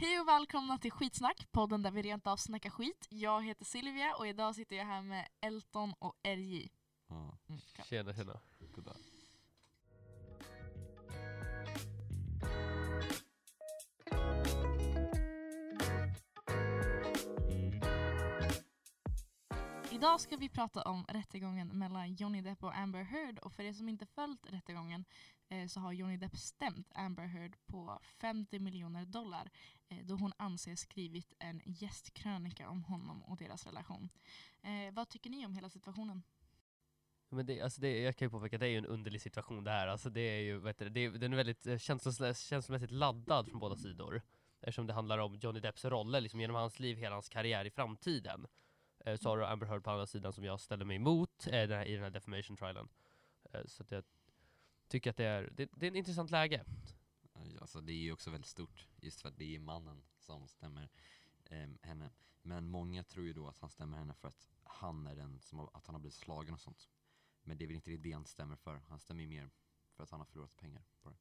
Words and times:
Hej 0.00 0.20
och 0.20 0.28
välkomna 0.28 0.78
till 0.78 0.90
Skitsnack, 0.90 1.52
podden 1.52 1.82
där 1.82 1.90
vi 1.90 2.02
rent 2.02 2.26
av 2.26 2.36
snackar 2.36 2.70
skit. 2.70 3.06
Jag 3.10 3.44
heter 3.44 3.64
Silvia 3.64 4.14
och 4.14 4.26
idag 4.26 4.54
sitter 4.54 4.76
jag 4.76 4.84
här 4.84 5.02
med 5.02 5.28
Elton 5.40 5.94
och 5.98 6.14
RJ. 6.22 6.68
Mm, 7.10 7.60
klart. 7.74 7.86
Tjena 7.86 8.14
tjena. 8.14 8.40
goddag. 8.74 8.96
Idag 20.00 20.20
ska 20.20 20.36
vi 20.36 20.48
prata 20.48 20.82
om 20.82 21.04
rättegången 21.08 21.68
mellan 21.68 22.14
Johnny 22.14 22.40
Depp 22.40 22.64
och 22.64 22.76
Amber 22.76 23.02
Heard 23.02 23.38
och 23.38 23.52
för 23.52 23.62
er 23.62 23.72
som 23.72 23.88
inte 23.88 24.06
följt 24.06 24.46
rättegången 24.46 25.04
eh, 25.48 25.66
så 25.66 25.80
har 25.80 25.92
Johnny 25.92 26.16
Depp 26.16 26.36
stämt 26.36 26.92
Amber 26.94 27.26
Heard 27.26 27.56
på 27.66 27.98
50 28.02 28.58
miljoner 28.58 29.04
dollar 29.04 29.50
eh, 29.88 29.98
då 30.04 30.14
hon 30.14 30.32
anses 30.36 30.80
skrivit 30.80 31.32
en 31.38 31.60
gästkrönika 31.64 32.68
om 32.68 32.84
honom 32.84 33.22
och 33.22 33.36
deras 33.36 33.66
relation. 33.66 34.08
Eh, 34.62 34.94
vad 34.94 35.08
tycker 35.08 35.30
ni 35.30 35.46
om 35.46 35.54
hela 35.54 35.70
situationen? 35.70 36.22
Men 37.28 37.46
det, 37.46 37.60
alltså 37.60 37.80
det, 37.80 38.00
jag 38.00 38.16
kan 38.16 38.26
ju 38.26 38.30
påpeka, 38.30 38.56
att 38.56 38.60
det 38.60 38.66
är 38.66 38.70
ju 38.70 38.78
en 38.78 38.86
underlig 38.86 39.20
situation 39.20 39.64
det 39.64 39.70
här. 39.70 39.86
Alltså 39.86 40.10
det 40.10 40.20
är 40.20 40.40
ju, 40.40 40.58
vet 40.58 40.78
du, 40.78 40.88
det 40.88 41.08
den 41.08 41.32
är 41.32 41.36
väldigt 41.36 41.66
eh, 41.66 41.78
känslos, 41.78 42.38
känslomässigt 42.38 42.90
laddad 42.90 43.50
från 43.50 43.60
båda 43.60 43.76
sidor. 43.76 44.22
Eftersom 44.60 44.86
det 44.86 44.92
handlar 44.92 45.18
om 45.18 45.36
Johnny 45.36 45.60
Depps 45.60 45.84
roller, 45.84 46.20
liksom 46.20 46.40
genom 46.40 46.56
hans 46.56 46.80
liv, 46.80 46.96
hela 46.96 47.14
hans 47.14 47.28
karriär 47.28 47.64
i 47.64 47.70
framtiden. 47.70 48.46
Eh, 49.04 49.16
Sara 49.16 49.48
Amber 49.48 49.66
Heard 49.66 49.84
på 49.84 49.90
andra 49.90 50.06
sidan 50.06 50.32
som 50.32 50.44
jag 50.44 50.60
ställer 50.60 50.84
mig 50.84 50.96
emot 50.96 51.46
eh, 51.46 51.52
den 51.52 51.70
här, 51.70 51.84
i 51.84 51.92
den 51.92 52.02
här 52.02 52.10
defamation 52.10 52.56
trialen. 52.56 52.88
Eh, 53.52 53.66
så 53.66 53.82
att 53.82 53.90
jag 53.90 54.04
tycker 54.88 55.10
att 55.10 55.16
det 55.16 55.24
är, 55.24 55.50
det, 55.52 55.68
det 55.72 55.86
är 55.86 55.90
en 55.90 55.96
intressant 55.96 56.30
läge. 56.30 56.64
Alltså 57.60 57.80
det 57.80 57.92
är 57.92 57.96
ju 57.96 58.12
också 58.12 58.30
väldigt 58.30 58.50
stort, 58.50 58.88
just 58.96 59.20
för 59.20 59.28
att 59.28 59.38
det 59.38 59.56
är 59.56 59.60
mannen 59.60 60.02
som 60.18 60.48
stämmer 60.48 60.90
eh, 61.44 61.68
henne. 61.82 62.10
Men 62.42 62.68
många 62.68 63.04
tror 63.04 63.26
ju 63.26 63.32
då 63.32 63.48
att 63.48 63.58
han 63.58 63.70
stämmer 63.70 63.98
henne 63.98 64.14
för 64.14 64.28
att 64.28 64.48
han 64.62 65.06
är 65.06 65.16
den 65.16 65.40
som 65.40 65.58
har, 65.58 65.70
att 65.74 65.86
han 65.86 65.94
har 65.94 66.00
blivit 66.00 66.14
slagen 66.14 66.54
och 66.54 66.60
sånt. 66.60 66.88
Men 67.42 67.58
det 67.58 67.64
är 67.64 67.66
väl 67.66 67.76
inte 67.76 67.96
det 67.96 68.12
han 68.12 68.24
stämmer 68.24 68.56
för, 68.56 68.82
han 68.88 69.00
stämmer 69.00 69.22
ju 69.22 69.28
mer 69.28 69.50
för 69.96 70.02
att 70.02 70.10
han 70.10 70.20
har 70.20 70.26
förlorat 70.26 70.56
pengar 70.56 70.84
på 71.02 71.10
det. 71.10 71.16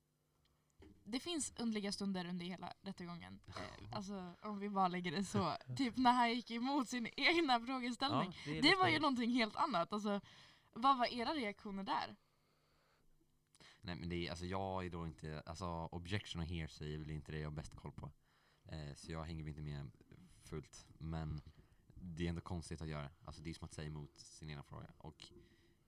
Det 1.04 1.20
finns 1.20 1.54
underliga 1.58 1.92
stunder 1.92 2.26
under 2.26 2.46
hela 2.46 2.74
rättegången. 2.82 3.40
Eh, 3.48 3.54
alltså 3.92 4.34
om 4.42 4.60
vi 4.60 4.70
bara 4.70 4.88
lägger 4.88 5.12
det 5.12 5.24
så. 5.24 5.54
Typ 5.78 5.98
när 5.98 6.12
han 6.12 6.30
gick 6.34 6.52
emot 6.52 6.90
sin 6.90 7.08
egna 7.18 7.60
frågeställning. 7.60 8.36
det, 8.46 8.52
är 8.52 8.56
Det 8.56 8.62
lite- 8.62 8.76
var 8.78 8.88
ju 8.88 9.00
någonting 9.00 9.32
helt 9.32 9.56
annat. 9.56 9.94
Alltså, 9.94 10.22
vad 10.74 10.98
var 10.98 11.14
era 11.14 11.34
reaktioner 11.34 11.84
där? 11.84 12.16
Nej 13.82 13.96
men 13.96 14.10
det 14.10 14.16
är, 14.16 14.30
alltså 14.30 14.46
jag 14.46 14.86
är 14.86 14.90
då 14.90 15.08
inte, 15.08 15.44
alltså 15.46 15.66
objection 15.92 16.42
och 16.42 16.48
hearsay 16.48 16.94
är 16.94 16.98
väl 16.98 17.10
inte 17.10 17.32
det 17.32 17.40
jag 17.40 17.50
har 17.50 17.56
bäst 17.56 17.76
koll 17.76 17.92
på. 17.92 18.12
Eh, 18.66 18.94
så 18.96 19.12
jag 19.12 19.24
hänger 19.24 19.44
väl 19.44 19.50
inte 19.50 19.62
med 19.62 19.92
fullt. 20.44 20.88
Men 20.98 21.42
det 21.96 22.26
är 22.26 22.30
ändå 22.30 22.42
konstigt 22.42 22.82
att 22.82 22.88
göra. 22.88 23.10
Alltså 23.26 23.42
det 23.42 23.50
är 23.50 23.54
som 23.54 23.66
att 23.66 23.74
säga 23.74 23.88
emot 23.88 24.20
sin 24.20 24.50
egen 24.50 24.64
fråga. 24.64 24.88
Och 24.98 25.32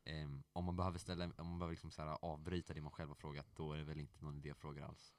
ehm, 0.06 0.44
om 0.54 0.66
man 0.66 0.76
behöver 0.76 1.00
ställa, 1.00 1.26
om 1.26 1.48
man 1.48 1.60
behöver 1.60 1.74
liksom 1.74 1.92
så 1.92 2.02
här 2.02 2.18
avbryta 2.22 2.74
det 2.74 2.82
man 2.82 2.92
själv 2.92 3.10
har 3.10 3.16
frågat, 3.16 3.48
då 3.56 3.74
är 3.74 3.78
det 3.78 3.84
väl 3.84 4.00
inte 4.00 4.24
någon 4.24 4.38
idé 4.38 4.52
att 4.52 4.58
fråga 4.58 4.86
alls. 4.86 5.14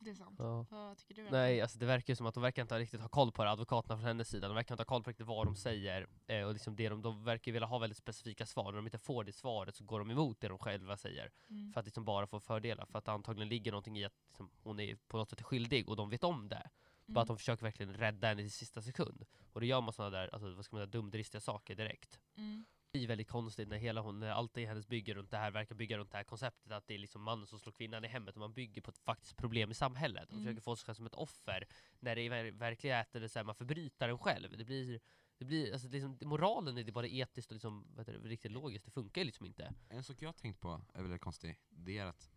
Det 0.00 0.10
är 0.10 0.14
sant. 0.14 0.36
Ja. 0.38 0.66
Vad 0.70 0.98
tycker 0.98 1.14
du? 1.14 1.30
Nej, 1.30 1.60
alltså 1.60 1.78
det 1.78 1.86
verkar 1.86 2.12
ju 2.12 2.16
som 2.16 2.26
att 2.26 2.34
de 2.34 2.42
verkar 2.42 2.62
inte 2.62 2.78
riktigt 2.78 3.00
ha 3.00 3.08
koll 3.08 3.32
på 3.32 3.44
det, 3.44 3.50
advokaterna 3.50 3.96
från 3.96 4.06
hennes 4.06 4.28
sida. 4.28 4.48
De 4.48 4.54
verkar 4.54 4.74
inte 4.74 4.80
ha 4.80 4.86
koll 4.86 5.02
på 5.02 5.10
riktigt 5.10 5.26
vad 5.26 5.46
de 5.46 5.56
säger. 5.56 6.06
Eh, 6.26 6.42
och 6.44 6.52
liksom 6.52 6.76
det 6.76 6.88
de, 6.88 7.02
de 7.02 7.24
verkar 7.24 7.52
vilja 7.52 7.66
ha 7.66 7.78
väldigt 7.78 7.98
specifika 7.98 8.46
svar. 8.46 8.64
När 8.64 8.76
de 8.76 8.86
inte 8.86 8.98
får 8.98 9.24
det 9.24 9.32
svaret 9.32 9.74
så 9.74 9.84
går 9.84 9.98
de 9.98 10.10
emot 10.10 10.40
det 10.40 10.48
de 10.48 10.58
själva 10.58 10.96
säger. 10.96 11.32
Mm. 11.48 11.72
För 11.72 11.80
att 11.80 11.86
liksom 11.86 12.04
bara 12.04 12.26
få 12.26 12.40
fördelar. 12.40 12.86
För 12.86 12.98
att 12.98 13.04
det 13.04 13.12
antagligen 13.12 13.48
ligger 13.48 13.72
någonting 13.72 13.98
i 13.98 14.04
att 14.04 14.14
liksom, 14.28 14.50
hon 14.62 14.80
är 14.80 14.96
på 15.08 15.16
något 15.16 15.30
sätt 15.30 15.42
skyldig 15.42 15.88
och 15.88 15.96
de 15.96 16.10
vet 16.10 16.24
om 16.24 16.48
det. 16.48 16.70
Bara 17.06 17.20
att 17.20 17.28
de 17.28 17.36
försöker 17.36 17.62
verkligen 17.62 17.94
rädda 17.94 18.28
henne 18.28 18.42
till 18.42 18.52
sista 18.52 18.82
sekund. 18.82 19.24
Och 19.52 19.60
då 19.60 19.66
gör 19.66 19.80
man 19.80 19.92
sådana 19.92 20.16
där, 20.16 20.28
alltså, 20.34 20.54
vad 20.54 20.64
ska 20.64 20.76
man 20.76 20.80
säga, 20.80 21.00
dumdristiga 21.00 21.40
saker 21.40 21.74
direkt. 21.74 22.20
Mm. 22.36 22.64
Det 22.92 22.98
blir 22.98 23.08
väldigt 23.08 23.28
konstigt 23.28 23.68
när 23.68 23.76
hela 23.78 24.00
hon, 24.00 24.22
allt 24.22 24.56
i 24.58 24.64
hennes 24.64 24.86
bygger 24.88 25.14
runt 25.14 25.30
det 25.30 25.36
här 25.36 25.50
verkar 25.50 25.74
bygga 25.74 25.98
runt 25.98 26.10
det 26.10 26.16
här 26.16 26.24
konceptet 26.24 26.72
att 26.72 26.86
det 26.86 26.94
är 26.94 26.98
liksom 26.98 27.22
mannen 27.22 27.46
som 27.46 27.58
slår 27.58 27.72
kvinnan 27.72 28.04
i 28.04 28.08
hemmet 28.08 28.34
och 28.34 28.40
man 28.40 28.52
bygger 28.52 28.82
på 28.82 28.90
ett 28.90 28.98
faktiskt 28.98 29.36
problem 29.36 29.70
i 29.70 29.74
samhället 29.74 30.28
och 30.28 30.32
Mm. 30.32 30.44
försöker 30.44 30.60
få 30.60 30.76
sig 30.76 30.86
själv 30.86 30.94
som 30.94 31.06
ett 31.06 31.14
offer 31.14 31.64
när 32.00 32.16
det 32.16 32.22
i 32.22 32.28
ver- 32.28 32.50
verkligheten 32.58 33.22
är 33.22 33.28
så 33.28 33.38
här, 33.38 33.44
man 33.44 33.54
förbrytar 33.54 34.08
en 34.08 34.18
själv. 34.18 34.58
Det 34.58 34.64
blir, 34.64 35.00
det 35.38 35.44
blir, 35.44 35.72
alltså 35.72 35.88
liksom, 35.88 36.18
moralen 36.22 36.78
är 36.78 36.84
det 36.84 36.92
bara 36.92 37.06
etiskt 37.06 37.50
och 37.50 37.54
liksom, 37.54 37.86
vad 37.90 38.06
heter 38.06 38.20
det, 38.20 38.28
riktigt 38.28 38.52
logiskt, 38.52 38.84
det 38.84 38.90
funkar 38.90 39.20
ju 39.20 39.24
liksom 39.24 39.46
inte. 39.46 39.74
En 39.88 40.04
sak 40.04 40.16
jag 40.22 40.28
har 40.28 40.32
tänkt 40.32 40.60
på, 40.60 40.80
är 40.94 41.02
väldigt 41.02 41.20
konstig, 41.20 41.58
det 41.68 41.98
är 41.98 42.06
att 42.06 42.30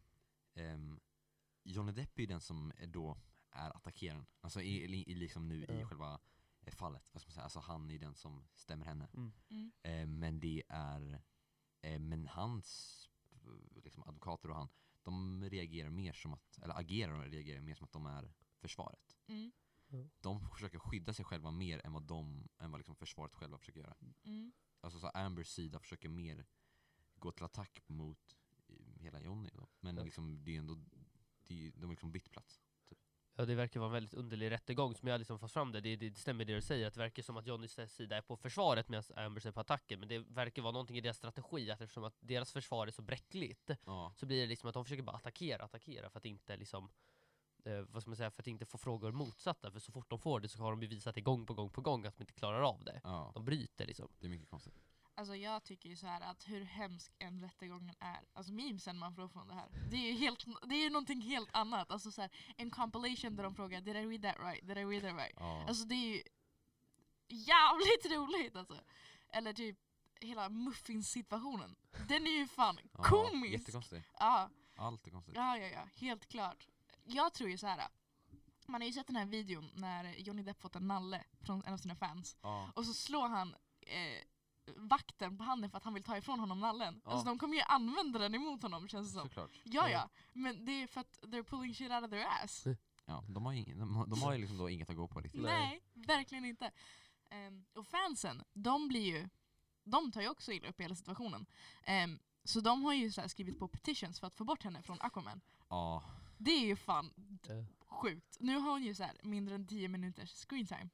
ehm, 0.55 0.99
Johnny 1.63 1.91
Depp 1.91 2.19
är 2.19 2.27
den 2.27 2.41
som 2.41 2.71
är 2.77 2.87
då 2.87 3.17
är 3.51 3.69
attackeraren. 3.77 4.25
Alltså 4.41 4.61
i, 4.61 4.83
i, 4.83 5.11
i 5.11 5.15
liksom 5.15 5.47
nu 5.47 5.63
i 5.63 5.85
själva 5.85 6.19
fallet, 6.71 7.09
vad 7.13 7.21
ska 7.21 7.29
man 7.29 7.33
säga, 7.33 7.43
alltså 7.43 7.59
han 7.59 7.91
är 7.91 7.99
den 7.99 8.15
som 8.15 8.47
stämmer 8.55 8.85
henne. 8.85 9.09
Mm. 9.13 9.71
Eh, 9.81 10.07
men 10.07 10.39
det 10.39 10.63
är, 10.69 11.21
eh, 11.81 11.99
men 11.99 12.27
hans 12.27 12.99
eh, 13.31 13.83
liksom, 13.83 14.03
advokater 14.03 14.49
och 14.49 14.55
han, 14.55 14.69
de 15.03 15.43
reagerar 15.49 15.89
mer 15.89 16.13
som 16.13 16.33
att, 16.33 16.57
eller 16.57 16.79
agerar 16.79 17.13
och 17.13 17.31
reagerar 17.31 17.61
mer 17.61 17.75
som 17.75 17.85
att 17.85 17.91
de 17.91 18.05
är 18.05 18.33
försvaret. 18.59 19.17
Mm. 19.27 19.51
De 20.21 20.49
försöker 20.49 20.79
skydda 20.79 21.13
sig 21.13 21.25
själva 21.25 21.51
mer 21.51 21.85
än 21.85 21.93
vad 21.93 22.03
de, 22.03 22.49
än 22.57 22.71
vad 22.71 22.79
liksom 22.79 22.95
försvaret 22.95 23.35
själva 23.35 23.57
försöker 23.57 23.79
göra. 23.79 23.95
Mm. 24.23 24.51
Alltså 24.81 24.99
så 24.99 25.07
Ambers 25.07 25.47
sida 25.47 25.79
försöker 25.79 26.09
mer 26.09 26.45
gå 27.15 27.31
till 27.31 27.43
attack 27.43 27.83
mot 27.87 28.37
hela 28.95 29.21
Johnny 29.21 29.49
då. 29.53 29.67
Men 29.79 29.95
liksom 29.95 30.43
det 30.43 30.55
är 30.55 30.59
ändå, 30.59 30.75
det, 31.43 31.71
de 31.71 31.83
har 31.83 31.89
liksom 31.89 32.11
bytt 32.11 32.31
plats. 32.31 32.61
Ja 33.35 33.45
det 33.45 33.55
verkar 33.55 33.79
vara 33.79 33.87
en 33.87 33.93
väldigt 33.93 34.13
underlig 34.13 34.51
rättegång 34.51 34.95
som 34.95 35.07
jag 35.07 35.19
liksom 35.19 35.39
fått 35.39 35.51
fram 35.51 35.71
det. 35.71 35.81
Det, 35.81 35.95
det 35.95 36.17
stämmer 36.17 36.45
det 36.45 36.55
du 36.55 36.61
säger, 36.61 36.87
att 36.87 36.93
det 36.93 36.99
verkar 36.99 37.23
som 37.23 37.37
att 37.37 37.47
Johnnys 37.47 37.79
sida 37.87 38.17
är 38.17 38.21
på 38.21 38.37
försvaret 38.37 38.89
medan 38.89 39.03
Ambers 39.15 39.45
är 39.45 39.51
på 39.51 39.59
attacken. 39.59 39.99
Men 39.99 40.09
det 40.09 40.19
verkar 40.19 40.61
vara 40.61 40.71
någonting 40.71 40.97
i 40.97 41.01
deras 41.01 41.17
strategi, 41.17 41.71
att 41.71 41.81
eftersom 41.81 42.03
att 42.03 42.15
deras 42.19 42.51
försvar 42.51 42.87
är 42.87 42.91
så 42.91 43.01
bräckligt 43.01 43.69
Ja. 43.85 44.13
så 44.15 44.25
blir 44.25 44.41
det 44.41 44.47
liksom 44.47 44.67
att 44.69 44.73
de 44.73 44.85
försöker 44.85 45.03
bara 45.03 45.15
attackera, 45.15 45.63
attackera 45.63 46.09
för 46.09 46.17
att 46.19 46.25
inte 46.25 46.57
liksom 46.57 46.89
eh, 47.65 47.81
vad 47.81 48.01
ska 48.01 48.09
man 48.09 48.17
säga, 48.17 48.31
för 48.31 48.41
att 48.41 48.47
inte 48.47 48.65
få 48.65 48.77
frågor 48.77 49.11
motsatta. 49.11 49.71
För 49.71 49.79
så 49.79 49.91
fort 49.91 50.09
de 50.09 50.19
får 50.19 50.39
det 50.39 50.47
så 50.49 50.63
har 50.63 50.71
de 50.71 50.81
ju 50.81 50.87
visat 50.87 51.15
det 51.15 51.21
gång 51.21 51.45
på 51.45 51.53
gång 51.53 51.69
på 51.69 51.81
gång 51.81 52.05
att 52.05 52.17
de 52.17 52.23
inte 52.23 52.33
klarar 52.33 52.61
av 52.61 52.83
det. 52.83 53.01
ja, 53.03 53.31
De 53.33 53.45
bryter 53.45 53.85
liksom. 53.85 54.07
det 54.19 54.25
är 54.27 54.29
mycket 54.29 54.49
konstigt. 54.49 54.73
Alltså 55.15 55.35
jag 55.35 55.63
tycker 55.63 55.89
ju 55.89 55.95
så 55.95 56.07
här 56.07 56.21
att 56.21 56.47
hur 56.49 56.61
hemsk 56.63 57.11
en 57.19 57.41
rättegången 57.41 57.95
är, 57.99 58.19
alltså 58.33 58.53
memesen 58.53 58.97
man 58.99 59.15
får 59.15 59.27
från 59.27 59.47
det 59.47 59.53
här, 59.53 59.69
det 59.91 59.97
är 59.97 60.11
ju 60.11 60.17
helt, 60.17 60.45
det 60.67 60.75
är 60.75 60.83
ju 60.83 60.89
någonting 60.89 61.21
helt 61.21 61.49
annat. 61.53 61.91
Alltså 61.91 62.11
så 62.11 62.21
här, 62.21 62.31
en 62.57 62.71
compilation 62.71 63.35
där 63.35 63.43
de 63.43 63.55
frågar 63.55 63.81
did 63.81 63.95
I 63.95 64.05
read 64.05 64.21
that 64.21 64.39
right, 64.39 64.67
did 64.67 64.77
I 64.77 64.85
read 64.85 65.01
that 65.03 65.15
right? 65.15 65.33
Ja. 65.35 65.65
Alltså 65.67 65.85
det 65.85 65.95
är 65.95 66.07
ju 66.15 66.23
jävligt 67.27 68.05
roligt 68.11 68.55
alltså. 68.55 68.79
Eller 69.29 69.53
typ 69.53 69.77
hela 70.21 70.49
muffinssituationen. 70.49 71.75
Den 72.07 72.27
är 72.27 72.31
ju 72.31 72.47
fan 72.47 72.79
ja, 72.93 73.03
komisk! 73.03 73.53
Jättekonstigt. 73.53 74.07
Ja, 74.19 74.49
Allt 74.75 75.07
är 75.07 75.11
konstigt. 75.11 75.35
ja, 75.35 75.57
ja, 75.57 75.67
ja, 75.67 75.87
helt 75.95 76.25
klart. 76.27 76.67
Jag 77.03 77.33
tror 77.33 77.49
ju 77.49 77.57
så 77.57 77.67
här. 77.67 77.87
man 78.67 78.81
har 78.81 78.87
ju 78.87 78.93
sett 78.93 79.07
den 79.07 79.15
här 79.15 79.25
videon 79.25 79.71
när 79.75 80.15
Johnny 80.15 80.43
Depp 80.43 80.61
fått 80.61 80.75
en 80.75 80.87
nalle 80.87 81.23
från 81.41 81.63
en 81.65 81.73
av 81.73 81.77
sina 81.77 81.95
fans. 81.95 82.37
Ja. 82.41 82.71
Och 82.75 82.85
så 82.85 82.93
slår 82.93 83.27
han 83.27 83.55
eh, 83.81 84.23
vakten 84.75 85.37
på 85.37 85.43
handen 85.43 85.69
för 85.69 85.77
att 85.77 85.83
han 85.83 85.93
vill 85.93 86.03
ta 86.03 86.17
ifrån 86.17 86.39
honom 86.39 86.59
nallen. 86.59 87.01
Ja. 87.05 87.11
Alltså 87.11 87.25
de 87.25 87.39
kommer 87.39 87.55
ju 87.55 87.61
använda 87.61 88.19
den 88.19 88.35
emot 88.35 88.61
honom 88.63 88.87
känns 88.87 89.07
det 89.07 89.13
som. 89.19 89.27
Såklart. 89.29 89.51
Ja 89.63 89.89
ja, 89.89 90.09
men 90.33 90.65
det 90.65 90.71
är 90.71 90.87
för 90.87 91.01
att 91.01 91.19
they're 91.21 91.43
pulling 91.43 91.75
shit 91.75 91.91
out 91.91 92.03
of 92.03 92.09
their 92.09 92.25
ass. 92.43 92.63
Ja, 93.05 93.23
de 93.29 93.45
har, 93.45 93.53
ing, 93.53 93.79
de, 93.79 93.95
har- 93.95 94.07
de 94.07 94.21
har 94.21 94.33
ju 94.33 94.39
liksom 94.39 94.57
då 94.57 94.69
inget 94.69 94.89
att 94.89 94.95
gå 94.95 95.07
på 95.07 95.21
riktigt. 95.21 95.41
Nej, 95.41 95.81
verkligen 95.93 96.45
inte. 96.45 96.71
Ehm, 97.29 97.65
och 97.73 97.87
fansen, 97.87 98.43
de 98.53 98.87
blir 98.87 99.05
ju, 99.17 99.29
de 99.83 100.11
tar 100.11 100.21
ju 100.21 100.29
också 100.29 100.51
illa 100.51 100.67
upp 100.69 100.79
i 100.79 100.83
hela 100.83 100.95
situationen. 100.95 101.45
Ehm, 101.83 102.19
så 102.43 102.59
de 102.59 102.83
har 102.83 102.93
ju 102.93 103.11
så 103.11 103.21
här 103.21 103.27
skrivit 103.27 103.59
på 103.59 103.67
petitions 103.67 104.19
för 104.19 104.27
att 104.27 104.35
få 104.35 104.43
bort 104.43 104.63
henne 104.63 104.81
från 104.81 105.01
Aquaman. 105.01 105.41
Ja, 105.69 106.03
Det 106.37 106.51
är 106.51 106.65
ju 106.65 106.75
fan 106.75 107.13
Eh, 107.49 107.65
sjukt. 107.87 108.37
Nu 108.39 108.55
har 108.57 108.71
hon 108.71 108.83
ju 108.83 108.95
så 108.95 109.03
här 109.03 109.17
mindre 109.23 109.55
än 109.55 109.67
10 109.67 109.87
minuters 109.87 110.45
screen 110.45 110.67
time. 110.67 110.89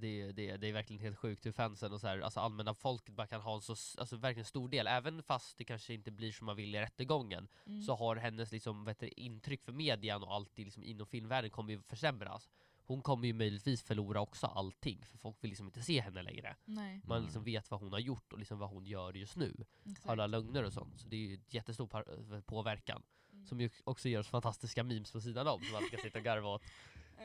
Det, 0.00 0.20
är- 0.22 0.32
det, 0.32 0.50
är- 0.50 0.58
det 0.58 0.66
är 0.66 0.72
verkligen 0.72 1.02
helt 1.02 1.18
sjukt 1.18 1.46
hur 1.46 1.52
fansen 1.52 1.92
och 1.92 2.00
så 2.00 2.06
här, 2.06 2.20
alltså 2.20 2.40
allmänna 2.40 2.74
folket 2.74 3.14
bara 3.14 3.26
kan 3.26 3.40
ha 3.40 3.54
en 3.54 3.62
så 3.62 3.72
alltså 4.00 4.16
verkligen 4.16 4.44
stor 4.44 4.68
del, 4.68 4.86
även 4.86 5.22
fast 5.22 5.58
det 5.58 5.64
kanske 5.64 5.94
inte 5.94 6.10
blir 6.10 6.32
som 6.32 6.46
man 6.46 6.56
vill 6.56 6.74
i 6.74 6.80
rättegången, 6.80 7.48
Mm. 7.66 7.82
så 7.82 7.94
har 7.96 8.16
hennes 8.16 8.52
liksom, 8.52 8.84
vet 8.84 8.98
du, 9.00 9.08
intryck 9.08 9.62
för 9.64 9.72
median 9.72 10.22
och 10.22 10.34
allt 10.34 10.58
i, 10.58 10.64
liksom, 10.64 10.84
inom 10.84 11.06
filmvärlden 11.06 11.50
kommer 11.50 11.72
ju 11.72 11.82
försämras. 11.82 12.50
Hon 12.84 13.02
kommer 13.02 13.26
ju 13.26 13.32
möjligtvis 13.34 13.82
förlora 13.82 14.20
också 14.20 14.46
allting, 14.46 15.04
för 15.06 15.18
folk 15.18 15.36
vill 15.44 15.48
liksom 15.50 15.66
inte 15.66 15.82
se 15.82 16.00
henne 16.00 16.22
längre. 16.22 16.56
Nej, 16.64 17.00
Man 17.04 17.16
Mm. 17.16 17.26
liksom 17.26 17.44
vet 17.44 17.70
vad 17.70 17.80
hon 17.80 17.92
har 17.92 17.98
gjort 17.98 18.32
och 18.32 18.38
liksom 18.38 18.58
vad 18.58 18.70
hon 18.70 18.86
gör 18.86 19.12
just 19.12 19.36
nu. 19.36 19.64
exakt. 19.84 20.08
Alla 20.08 20.26
lögner 20.26 20.62
och 20.64 20.72
sånt. 20.72 21.00
Så 21.00 21.08
det 21.08 21.16
är 21.16 21.20
ju 21.20 21.40
jättestor 21.48 22.04
eh, 22.34 22.40
påverkan. 22.40 23.02
Mm. 23.32 23.46
Som 23.46 23.60
ju 23.60 23.70
också 23.84 24.08
gör 24.08 24.22
fantastiska 24.22 24.84
memes 24.84 25.12
på 25.12 25.20
sidan 25.20 25.46
om, 25.48 25.60
som 25.62 25.72
man 25.72 25.82
ska 25.88 25.96
sitta 25.96 26.18
och 26.18 26.24
garva 26.24 26.48
åt. 26.48 26.62
Eh, 27.18 27.24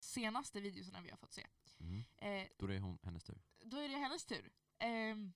Senaste 0.00 0.60
videorna 0.60 0.98
vi 1.04 1.10
har 1.10 1.16
fått 1.16 1.32
se. 1.32 1.46
Mm. 1.80 2.04
Eh, 2.16 2.48
då 2.58 2.66
är 2.66 2.70
det 2.70 2.78
hon, 2.80 2.98
hennes 3.02 3.24
tur. 3.24 3.42
då 3.64 3.76
är 3.76 3.88
det 3.88 3.96
hennes 3.96 4.24
tur. 4.26 4.50
Ehm, 4.78 5.32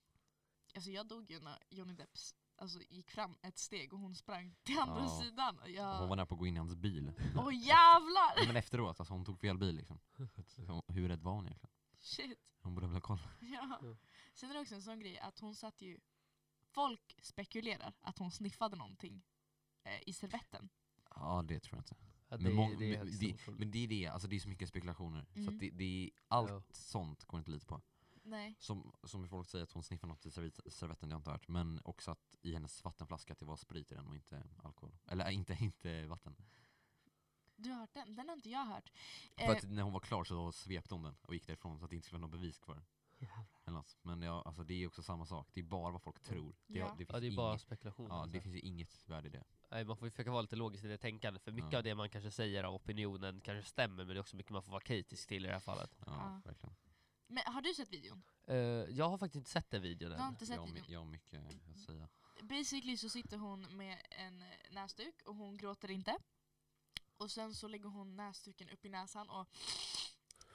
alltså 0.75 0.91
jag 0.91 1.06
dog 1.06 1.31
ju 1.31 1.41
när 1.41 1.59
Johnny 1.71 1.94
Depps 1.94 2.35
alltså, 2.56 2.79
gick 2.91 3.11
fram 3.11 3.37
ett 3.43 3.59
steg 3.59 3.93
och 3.93 3.99
hon 3.99 4.15
sprang 4.15 4.55
till 4.62 4.79
andra 4.79 5.03
Ja. 5.03 5.21
sidan. 5.23 5.59
Jag, 5.67 5.99
Hon 5.99 6.09
var 6.09 6.17
nära 6.17 6.27
på 6.27 6.35
att 6.35 6.39
gå 6.39 6.47
in 6.47 6.56
i 6.56 6.59
hans 6.59 6.75
bil. 6.75 7.12
Åh 7.37 7.55
jävlar! 7.55 8.37
Nej, 8.37 8.47
men 8.47 8.56
efteråt, 8.56 9.00
alltså 9.00 9.15
hon 9.15 9.25
tog 9.25 9.41
fel 9.41 9.59
bil 9.59 9.77
liksom. 9.77 10.00
Hur 10.89 11.09
rädd 11.09 11.23
var 11.23 11.33
hon 11.33 11.47
egentligen? 11.47 11.75
Shit. 11.99 12.39
Hon 12.62 12.75
borde 12.75 12.87
väl 12.87 12.94
ha 12.97 13.00
koll. 13.00 13.19
Ja. 13.41 13.81
Sen 14.35 14.50
är 14.50 14.55
det 14.55 14.61
också 14.61 14.75
en 14.75 14.83
sån 14.83 15.00
grej 15.00 15.19
att 15.19 15.39
hon 15.39 15.55
satt 15.55 15.83
ju... 15.83 16.00
Folk 16.65 17.19
spekulerar 17.23 17.94
att 18.00 18.19
hon 18.19 18.31
sniffade 18.33 18.77
någonting 18.77 19.23
eh, 19.85 20.09
i 20.09 20.12
servetten. 20.12 20.69
Ja 21.15 21.43
det 21.49 21.61
tror 21.61 21.77
jag 21.77 21.81
inte. 21.81 21.97
Ja, 22.32 22.38
Men, 22.38 22.79
det, 22.79 22.94
är 22.94 23.05
det, 23.05 23.52
men 23.58 23.70
det 23.70 23.79
är 23.84 23.88
det, 23.88 24.06
alltså 24.06 24.29
det 24.29 24.37
är 24.37 24.40
så 24.40 24.49
mycket 24.49 24.69
spekulationer. 24.69 25.26
Så 25.34 25.40
Mm. 25.40 25.55
att 25.55 25.61
det, 25.61 25.70
det 25.70 25.84
är, 26.05 26.11
allt 26.29 26.50
Ja. 26.50 26.62
sånt 26.70 27.25
går 27.25 27.38
inte 27.38 27.50
lita 27.50 27.67
på. 27.67 27.81
Nej. 28.25 28.55
Som, 28.58 28.93
som 29.05 29.29
folk 29.29 29.49
säger 29.49 29.62
att 29.62 29.73
hon 29.73 29.82
sniffar 29.82 30.08
något 30.08 30.26
i 30.26 30.31
servet- 30.31 30.61
servetten, 30.73 31.08
det 31.08 31.14
har 31.14 31.17
jag 31.17 31.20
inte 31.20 31.31
hört. 31.31 31.49
Men 31.49 31.81
också 31.84 32.11
att 32.11 32.37
i 32.43 32.52
hennes 32.52 32.84
vattenflaska 32.84 33.32
att 33.32 33.38
det 33.38 33.44
var 33.44 33.56
sprit 33.56 33.93
i 33.93 33.94
den 33.94 34.06
och 34.06 34.14
inte 34.14 34.43
alkohol. 34.62 34.96
Eller 35.06 35.26
äh, 35.29 35.34
inte, 35.34 35.52
inte 35.61 36.06
vatten. 36.06 36.37
Du 37.56 37.70
har 37.70 37.79
hört 37.79 37.94
den? 37.94 38.14
Den 38.14 38.29
har 38.29 38.37
inte 38.37 38.50
jag 38.50 38.64
hört. 38.64 38.93
För 39.37 39.44
Eh, 39.44 39.50
att 39.50 39.70
när 39.70 39.82
hon 39.82 39.93
var 39.93 40.00
klar 40.00 40.25
så 40.25 40.52
svepte 40.52 40.94
hon 40.94 41.02
den 41.02 41.17
och 41.23 41.34
gick 41.34 41.46
därifrån 41.46 41.79
så 41.79 41.84
att 41.84 41.90
det 41.90 41.96
inte 41.96 42.06
skulle 42.06 42.19
vara 42.20 42.31
något 42.31 42.40
bevis 42.40 42.58
kvar. 42.58 42.82
Eller 43.64 43.76
något. 43.76 43.96
Men 44.02 44.22
ja, 44.22 44.42
alltså 44.42 44.64
det 44.64 44.74
är 44.74 44.86
också 44.86 45.02
samma 45.02 45.26
sak, 45.26 45.48
det 45.52 45.60
är 45.60 45.64
bara 45.64 45.90
vad 45.92 46.02
folk 46.02 46.20
tror. 46.20 46.54
Det, 46.66 46.78
Ja. 46.78 46.90
det 46.90 46.96
finns 46.96 47.10
Ja 47.12 47.20
det 47.20 47.26
är 47.26 47.36
bara 47.36 47.50
inget, 47.50 47.60
spekulationer. 47.62 48.08
ja, 48.14 48.14
alltså. 48.20 48.32
det 48.32 48.40
finns 48.40 48.54
ju 48.54 48.60
inget 48.60 49.08
värde 49.08 49.28
i 49.28 49.30
det. 49.30 49.44
Nej, 49.70 49.84
man 49.84 49.96
får 49.96 50.06
ju 50.06 50.10
försöka 50.10 50.30
vara 50.30 50.42
lite 50.42 50.56
logisk 50.56 50.84
i 50.84 50.88
det 50.88 50.98
tänkandet, 50.98 51.42
för 51.42 51.52
mycket 51.52 51.72
Ja. 51.72 51.78
av 51.78 51.84
det 51.84 51.94
man 51.94 52.10
kanske 52.10 52.30
säger 52.30 52.64
av 52.64 52.74
opinionen 52.74 53.40
kanske 53.40 53.70
stämmer, 53.70 53.96
men 53.96 54.06
det 54.06 54.14
är 54.14 54.20
också 54.20 54.36
mycket 54.36 54.52
man 54.52 54.62
får 54.62 54.72
vara 54.72 54.80
kritisk 54.82 55.28
till 55.28 55.44
i 55.44 55.48
det 55.48 55.52
här 55.54 55.60
fallet. 55.60 55.90
Ja, 55.98 56.04
Ja. 56.06 56.40
verkligen. 56.44 56.76
Men 57.26 57.42
har 57.46 57.62
du 57.62 57.74
sett 57.74 57.90
videon? 57.90 58.22
Eh, 58.46 58.56
jag 58.56 59.08
har 59.08 59.19
faktiskt 59.19 59.36
inte 59.36 59.50
sett 59.50 59.70
den 59.70 59.82
videon 59.82 60.10
Du 60.10 60.16
har 60.16 60.24
än. 60.24 60.30
inte 60.32 60.46
sett 60.46 60.56
Jag, 60.56 60.66
videon? 60.66 60.84
jag 60.88 60.98
har 61.00 61.06
mycket 61.06 61.40
att 61.70 61.80
säga. 61.80 62.08
Basically 62.42 62.96
så 62.96 63.08
sitter 63.08 63.36
hon 63.36 63.76
med 63.76 64.02
en 64.10 64.44
näsduk 64.70 65.14
och 65.26 65.34
hon 65.36 65.56
gråter 65.56 65.90
inte. 65.90 66.19
Och 67.16 67.30
sen 67.30 67.54
så 67.54 67.69
lägger 67.69 67.88
hon 67.88 68.16
näsduken 68.16 68.69
upp 68.70 68.84
i 68.84 68.88
näsan 68.88 69.30
och, 69.30 69.48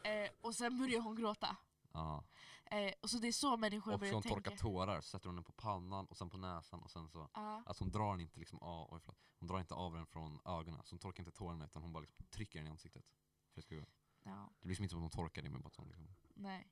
eh, 0.08 0.30
och 0.42 0.56
sen 0.56 0.78
börjar 0.78 1.02
hon 1.02 1.16
gråta. 1.16 1.58
Ja. 1.94 2.24
Eh, 2.72 2.94
och 3.02 3.10
så 3.10 3.18
det 3.18 3.28
är 3.28 3.32
så 3.32 3.58
människor 3.58 3.94
Och 3.94 3.96
så 3.96 4.00
börjar 4.00 4.14
hon 4.14 4.24
tänka. 4.24 4.36
torkar 4.36 4.58
tårar, 4.58 5.02
så 5.02 5.08
sätter 5.10 5.30
hon 5.30 5.36
den 5.36 5.44
på 5.44 5.52
pannan 5.52 6.06
och 6.06 6.18
sen 6.18 6.30
på 6.30 6.38
näsan 6.38 6.80
och 6.80 6.92
sen 6.92 7.10
så 7.10 7.30
Ja. 7.34 7.64
Alltså 7.66 7.84
hon 7.84 7.92
drar 7.92 8.18
inte 8.18 8.40
liksom 8.40 8.60
av, 8.60 8.94
oj, 8.94 9.00
förlåt. 9.04 9.20
Hon 9.40 9.48
drar 9.48 9.60
inte 9.60 9.74
av 9.74 9.94
den 9.94 10.06
från 10.06 10.40
ögonen, 10.46 10.82
så 10.84 10.94
hon 10.94 11.00
torkar 11.00 11.24
inte 11.24 11.32
tårarna 11.38 11.66
utan 11.66 11.82
hon 11.82 11.94
bara 11.94 12.02
liksom 12.02 12.26
trycker 12.26 12.60
den 12.60 12.68
i 12.68 12.72
ansiktet. 12.72 13.06
För 13.54 13.56
det, 13.56 13.62
ska 13.62 13.76
gå. 13.76 13.86
ja, 14.24 14.50
det 14.60 14.66
blir 14.66 14.70
liksom 14.70 14.84
inte 14.84 14.92
som 14.92 15.00
att 15.00 15.16
hon 15.16 15.24
torkar 15.24 15.42
det 15.42 15.50
men 15.50 15.62
bara 15.62 15.68
att 15.68 15.76
hon 15.76 15.88
liksom 15.88 16.16
nej. 16.36 16.68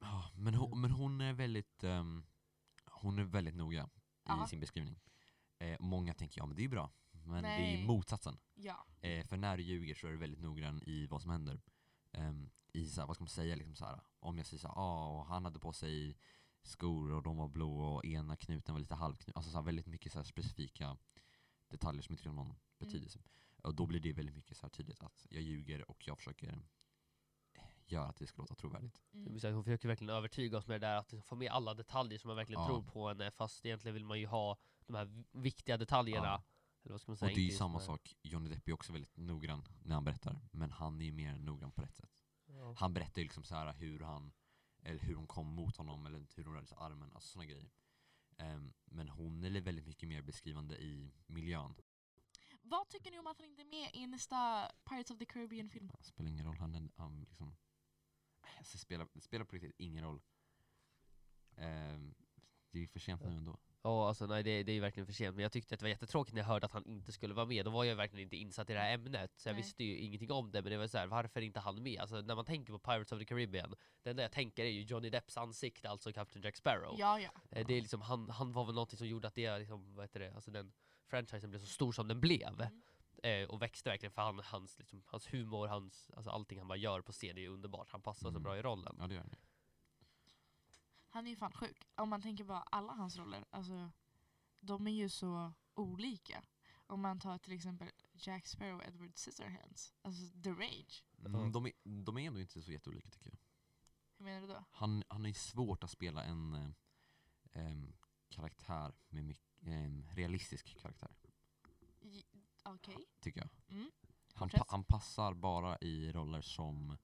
Ja, 0.00 0.30
men, 0.34 0.54
hon, 0.54 0.80
men 0.80 0.90
hon 0.90 1.20
är 1.20 1.32
väldigt 1.32 1.84
ehm, 1.84 2.26
Hon 2.84 3.18
är 3.18 3.24
väldigt 3.24 3.54
noga 3.54 3.88
i 4.44 4.48
sin 4.48 4.60
beskrivning. 4.60 5.00
Eh, 5.58 5.76
många 5.80 6.14
tänker 6.14 6.40
ja 6.40 6.46
men 6.46 6.56
det 6.56 6.60
är 6.60 6.64
ju 6.64 6.68
bra, 6.68 6.92
men 7.10 7.42
det 7.42 7.48
är 7.48 7.58
Nej. 7.58 7.80
ju 7.80 7.86
motsatsen. 7.86 8.38
Ja. 8.54 8.86
Eh, 9.00 9.26
för 9.26 9.36
när 9.36 9.56
du 9.56 9.62
ljuger 9.62 9.94
så 9.94 10.06
är 10.06 10.10
du 10.10 10.16
väldigt 10.16 10.40
noggrann 10.40 10.82
i 10.86 11.06
vad 11.06 11.22
som 11.22 11.30
händer. 11.30 11.60
Ehm, 12.14 12.50
I 12.72 12.86
så 12.86 13.00
här, 13.00 13.06
vad 13.06 13.16
ska 13.16 13.22
man 13.24 13.28
säga, 13.28 13.54
liksom 13.56 13.74
så 13.76 13.84
här, 13.84 14.00
om 14.20 14.36
jag 14.38 14.46
säger 14.46 14.60
så 14.60 14.68
här, 14.68 14.74
ah, 14.78 15.08
och 15.18 15.26
han 15.26 15.44
hade 15.44 15.58
på 15.58 15.72
sig 15.72 16.16
skor 16.62 17.12
och 17.12 17.22
de 17.22 17.36
var 17.36 17.48
blå 17.48 17.80
och 17.84 18.04
ena 18.04 18.36
knuten 18.36 18.74
var 18.74 18.80
lite 18.80 18.94
halvknuten. 18.94 19.32
Alltså 19.36 19.50
så 19.50 19.56
här, 19.58 19.64
väldigt 19.64 19.86
mycket 19.86 20.12
så 20.12 20.18
här 20.18 20.24
specifika 20.24 20.96
detaljer 21.68 22.02
som 22.02 22.12
inte 22.12 22.28
har 22.28 22.34
någon 22.36 22.54
betydelse. 22.78 23.18
Och 23.62 23.74
då 23.74 23.86
blir 23.86 24.00
det 24.00 24.12
väldigt 24.12 24.34
mycket 24.34 24.56
så 24.56 24.66
här 24.66 24.70
tydligt 24.70 25.02
att 25.02 25.26
jag 25.30 25.42
ljuger 25.42 25.90
och 25.90 26.08
jag 26.08 26.18
försöker 26.18 26.62
göra 27.86 28.04
att 28.06 28.16
det 28.16 28.26
ska 28.26 28.42
låta 28.42 28.54
trovärdigt. 28.54 29.02
Det 29.10 29.18
Mm. 29.18 29.54
Hon 29.54 29.64
försöker 29.64 29.88
verkligen 29.88 30.14
övertyga 30.14 30.58
oss 30.58 30.66
med 30.66 30.80
det 30.80 30.86
där 30.86 30.96
att 30.96 31.14
få 31.24 31.36
med 31.36 31.50
alla 31.52 31.74
detaljer 31.74 32.18
som 32.18 32.28
man 32.28 32.36
verkligen 32.36 32.60
Ja. 32.62 32.66
tror 32.66 32.82
på 32.82 33.08
henne, 33.08 33.30
fast 33.30 33.66
egentligen 33.66 33.94
vill 33.94 34.04
man 34.04 34.20
ju 34.20 34.26
ha 34.26 34.58
de 34.86 34.94
här 34.96 35.04
vi- 35.04 35.24
viktiga 35.32 35.76
detaljerna. 35.76 36.26
Ja. 36.26 36.42
Eller 36.84 36.92
vad 36.92 37.00
ska 37.00 37.10
man 37.10 37.14
Och 37.14 37.18
säga? 37.18 37.34
det 37.34 37.40
är 37.40 37.44
ju 37.44 37.50
samma 37.50 37.74
just 37.78 37.86
sak, 37.86 38.16
Johnny 38.22 38.48
Depp 38.50 38.68
är 38.68 38.72
också 38.72 38.92
väldigt 38.92 39.16
noggrann 39.16 39.62
när 39.82 39.94
han 39.94 40.04
berättar, 40.04 40.40
men 40.50 40.70
han 40.70 41.00
är 41.00 41.04
ju 41.04 41.12
mer 41.12 41.36
noggrann 41.38 41.72
på 41.72 41.82
rätt 41.82 41.94
sätt. 41.96 42.10
Ja. 42.46 42.74
Han 42.78 42.94
berättar 42.94 43.20
ju 43.20 43.24
liksom 43.24 43.44
så 43.44 43.54
här 43.54 43.72
hur 43.72 44.00
han, 44.00 44.32
eller 44.82 45.00
hur 45.00 45.14
hon 45.14 45.26
kom 45.26 45.46
mot 45.46 45.76
honom 45.76 46.06
eller 46.06 46.26
hur 46.36 46.44
hon 46.44 46.54
rörde 46.54 46.66
sig 46.66 46.78
armen, 46.80 47.12
alltså 47.14 47.28
sådana 47.28 47.46
grejer. 47.50 47.70
Ehm, 48.36 48.72
men 48.84 49.08
hon 49.08 49.44
är 49.44 49.60
väldigt 49.60 49.86
mycket 49.86 50.08
mer 50.08 50.22
beskrivande 50.22 50.76
i 50.82 51.12
miljön. 51.26 51.74
Vad 52.62 52.88
tycker 52.88 53.10
ni 53.10 53.18
om 53.18 53.26
att 53.26 53.38
han 53.38 53.46
inte 53.50 53.62
är 53.62 53.66
med 53.66 53.90
i 53.94 54.06
nästa 54.06 54.70
Pirates 54.88 55.10
of 55.10 55.18
the 55.18 55.24
Caribbean-film? 55.24 55.90
Det 55.98 56.04
spelar 56.04 56.30
ingen 56.30 56.46
roll, 56.46 56.56
han, 56.58 56.74
är- 56.74 56.90
han 56.96 57.20
liksom, 57.20 57.56
alltså, 58.58 58.78
spelar, 58.78 59.08
det 59.12 59.20
spelar 59.20 59.44
på 59.44 59.54
riktigt 59.56 59.74
ingen 59.78 60.04
roll. 60.04 60.20
Ehm, 61.56 62.14
det 62.70 62.78
är 62.78 62.82
ju 62.82 62.88
för 62.88 62.98
sent 63.00 63.20
nu 63.22 63.28
ändå. 63.36 63.58
Ja, 63.86 64.08
alltså 64.08 64.26
nej 64.26 64.42
det, 64.42 64.62
det 64.62 64.72
är 64.72 64.74
ju 64.74 64.80
verkligen 64.80 65.06
för 65.06 65.12
sent, 65.12 65.36
men 65.36 65.42
jag 65.42 65.52
tyckte 65.52 65.74
att 65.74 65.78
det 65.80 65.84
var 65.84 65.88
jättetråkigt 65.90 66.34
när 66.34 66.40
jag 66.42 66.46
hörde 66.46 66.66
att 66.66 66.72
han 66.72 66.86
inte 66.86 67.12
skulle 67.12 67.34
vara 67.34 67.46
med. 67.46 67.64
Då 67.64 67.70
var 67.70 67.84
jag 67.84 67.96
verkligen 67.96 68.22
inte 68.22 68.36
insatt 68.36 68.70
i 68.70 68.72
det 68.72 68.78
här 68.78 68.94
ämnet, 68.94 69.32
så 69.36 69.48
jag 69.48 69.54
Nej. 69.54 69.62
visste 69.62 69.84
ju 69.84 69.98
ingenting 69.98 70.30
om 70.30 70.50
det. 70.50 70.62
Men 70.62 70.72
det 70.72 70.78
var 70.78 70.86
så 70.86 70.98
här, 70.98 71.06
varför 71.06 71.40
är 71.40 71.44
inte 71.44 71.60
han 71.60 71.82
med? 71.82 72.00
Alltså 72.00 72.20
när 72.20 72.34
man 72.34 72.44
tänker 72.44 72.72
på 72.72 72.78
Pirates 72.78 73.12
of 73.12 73.18
the 73.18 73.24
Caribbean, 73.24 73.74
det 74.02 74.10
enda 74.10 74.22
jag 74.22 74.32
tänker 74.32 74.64
är 74.64 74.68
ju 74.70 74.82
Johnny 74.82 75.10
Depps 75.10 75.36
ansikte, 75.36 75.90
alltså 75.90 76.12
Captain 76.12 76.42
Jack 76.42 76.56
Sparrow. 76.56 76.94
Ja, 76.98 77.20
ja. 77.20 77.30
Eh, 77.50 77.66
Det 77.66 77.74
är 77.74 77.80
liksom, 77.80 78.00
han, 78.00 78.30
han 78.30 78.52
var 78.52 78.64
väl 78.64 78.74
någonting 78.74 78.98
som 78.98 79.06
gjorde 79.08 79.28
att 79.28 79.34
det, 79.34 79.58
liksom, 79.58 79.94
vad 79.94 80.04
heter 80.04 80.20
det, 80.20 80.34
alltså 80.34 80.50
den 80.50 80.72
franchisen 81.06 81.50
blev 81.50 81.60
så 81.60 81.66
stor 81.66 81.92
som 81.92 82.08
den 82.08 82.20
blev. 82.20 82.60
Mm. 82.60 83.42
Eh, 83.42 83.48
och 83.48 83.62
växte 83.62 83.90
verkligen 83.90 84.12
för 84.12 84.22
han, 84.22 84.40
hans, 84.44 84.78
liksom, 84.78 85.02
hans 85.06 85.34
humor, 85.34 85.66
hans, 85.66 86.10
alltså 86.16 86.30
allting 86.30 86.58
han 86.58 86.68
bara 86.68 86.78
gör 86.78 87.00
på 87.00 87.12
scen 87.12 87.36
är 87.36 87.40
ju 87.42 87.48
underbart. 87.48 87.88
Han 87.90 88.02
passar 88.02 88.20
så 88.22 88.28
Mm. 88.28 88.42
bra 88.42 88.58
i 88.58 88.62
rollen. 88.62 88.96
Ja 89.00 89.06
det 89.06 89.14
gör 89.14 89.20
han. 89.20 89.34
Han 91.14 91.26
är 91.26 91.30
ju 91.30 91.36
fan 91.36 91.52
sjuk. 91.52 91.88
Om 91.94 92.08
man 92.08 92.22
tänker 92.22 92.44
på 92.44 92.52
alla 92.52 92.92
hans 92.92 93.16
roller, 93.16 93.44
alltså 93.50 93.92
de 94.60 94.86
är 94.86 94.90
ju 94.92 95.08
så 95.08 95.52
olika. 95.74 96.44
Om 96.86 97.00
man 97.00 97.20
tar 97.20 97.38
till 97.38 97.52
exempel 97.52 97.90
Jack 98.12 98.46
Sparrow 98.46 98.76
och 98.76 98.84
Edward 98.84 99.12
Scissorhands, 99.14 99.94
alltså 100.02 100.42
The 100.42 100.50
Rage. 100.50 101.04
Mm, 101.18 101.52
de, 101.52 101.66
är, 101.66 101.72
de 101.82 102.18
är 102.18 102.26
ändå 102.26 102.40
inte 102.40 102.62
så 102.62 102.72
jätteolika 102.72 103.10
tycker 103.10 103.30
jag. 103.30 103.38
Hur 104.18 104.24
menar 104.24 104.40
du 104.40 104.46
då? 104.46 104.64
Han, 104.70 105.02
han 105.08 105.26
är 105.26 105.32
svårt 105.32 105.84
att 105.84 105.90
spela 105.90 106.24
en 106.24 106.54
eh, 106.54 106.70
em, 107.52 107.92
karaktär 108.28 108.94
med 109.08 109.24
mycket, 109.24 109.66
em, 109.66 110.08
realistisk 110.10 110.78
karaktär, 110.78 111.16
Okej. 112.64 112.96
tycker 113.20 113.40
jag. 113.40 113.50
Mm. 113.76 113.90
Han, 114.34 114.48
pa, 114.48 114.64
han 114.68 114.84
passar 114.84 115.34
bara 115.34 115.78
i 115.78 116.12
roller 116.12 116.40
som 116.40 116.96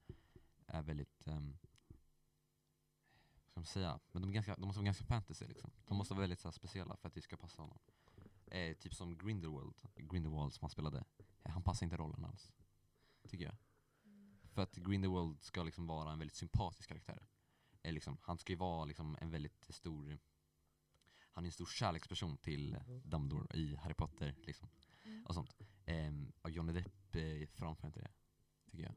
är 0.67 0.83
väldigt, 0.83 1.27
um, 1.27 1.59
ska 3.65 3.81
man 3.81 3.85
säga, 3.85 4.01
men 4.12 4.23
de, 4.23 4.33
ganska, 4.33 4.57
de 4.57 4.67
måste 4.67 4.79
vara 4.79 4.85
ganska 4.85 5.05
fantasy 5.05 5.47
liksom. 5.47 5.71
De 5.87 5.97
måste 5.97 6.15
vara 6.15 6.21
väldigt 6.21 6.41
så 6.41 6.49
här, 6.49 6.53
speciella 6.53 6.97
för 6.97 7.09
att 7.09 7.15
det 7.15 7.23
ska 7.23 7.37
passa 7.37 7.62
honom. 7.62 7.79
Eh, 8.47 8.77
typ 8.77 8.95
som 8.95 9.19
Grindelwald, 9.19 9.75
Grindelwald 9.97 10.53
som 10.53 10.61
han 10.65 10.71
spelade, 10.71 11.05
eh, 11.43 11.51
han 11.53 11.62
passar 11.62 11.87
inte 11.87 11.97
rollen 11.97 12.25
alls. 12.25 12.53
Tycker 13.29 13.45
jag. 13.45 13.57
För 14.53 14.62
att 14.62 14.75
Grindelwald 14.77 15.43
ska 15.43 15.62
liksom 15.62 15.87
vara 15.87 16.12
en 16.12 16.19
väldigt 16.19 16.37
sympatisk 16.37 16.88
karaktär. 16.88 17.26
Eh, 17.83 17.93
liksom, 17.93 18.19
han 18.23 18.38
ska 18.38 18.52
ju 18.52 18.57
vara 18.59 18.85
liksom 18.85 19.17
en 19.21 19.31
väldigt 19.31 19.64
stor, 19.75 20.19
han 21.33 21.45
är 21.45 21.49
en 21.49 21.52
stor 21.52 21.67
kärleksperson 21.67 22.37
till 22.38 22.79
Dumbledore 23.05 23.57
i 23.59 23.76
Harry 23.76 23.95
Potter 23.95 24.35
liksom 24.43 24.69
Mm. 25.05 25.26
och 25.26 25.35
sånt. 25.35 25.57
Ehm, 25.87 26.33
och 26.43 26.50
Johnny 26.50 26.73
Depp 26.73 27.17
eh, 27.17 27.49
framför 27.49 27.87
inte 27.87 28.00
det, 28.00 28.11
tycker 28.71 28.85
jag. 28.85 28.95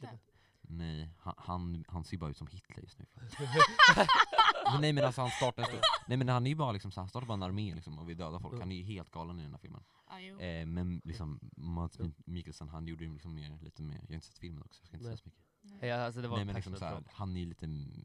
Det. 0.00 0.18
Nej, 0.62 1.10
han, 1.18 1.34
han, 1.38 1.84
han 1.88 2.04
ser 2.04 2.16
bara 2.16 2.30
ut 2.30 2.36
som 2.36 2.46
Hitler 2.46 2.82
just 2.82 2.98
nu. 2.98 3.06
men 4.72 4.80
nej 4.80 4.92
men 4.92 5.04
alltså 5.04 5.20
han 5.20 5.30
startar 5.30 5.62
en 5.62 5.68
stor, 5.68 5.80
nej 6.08 6.18
men 6.18 6.28
han 6.28 6.46
är 6.46 6.50
ju 6.50 6.56
bara 6.56 6.72
liksom 6.72 6.92
så 6.92 7.00
han 7.00 7.08
startar 7.08 7.26
bara 7.26 7.34
en 7.34 7.42
armé 7.42 7.74
liksom 7.74 7.98
och 7.98 8.08
vill 8.08 8.16
döda 8.16 8.40
folk. 8.40 8.60
Han 8.60 8.72
är 8.72 8.76
ju 8.76 8.82
helt 8.84 9.10
galen 9.10 9.38
i 9.38 9.42
den 9.42 9.50
här 9.52 9.58
filmen. 9.58 9.84
Ah, 10.06 10.18
jo. 10.18 10.40
Eh, 10.40 10.66
men 10.66 11.00
liksom 11.04 11.40
Mats 11.56 11.98
Mikkelsen 12.24 12.68
han 12.68 12.86
gjorde 12.86 13.04
ju 13.04 13.12
liksom 13.12 13.34
mer, 13.34 13.58
lite 13.62 13.82
mer, 13.82 13.94
jag 14.02 14.08
har 14.08 14.14
inte 14.14 14.26
sett 14.26 14.38
filmen 14.38 14.62
också, 14.62 14.80
jag 14.80 14.86
ska 14.88 14.96
inte 14.96 15.08
Nej. 15.08 15.16
säga 15.16 15.24
så 15.24 15.28
mycket. 15.28 15.42
Nej. 15.80 15.90
Ja, 15.90 15.96
alltså 16.04 16.20
det 16.22 16.28
var 16.28 16.36
Nej 16.36 16.40
en 16.40 16.46
men 16.46 16.56
liksom 16.56 16.74
så 16.74 16.80
passionate 16.80 17.08
här, 17.10 17.16
han 17.18 17.36
är 17.36 17.40
ju 17.40 17.46
lite 17.46 17.64
m- 17.66 18.04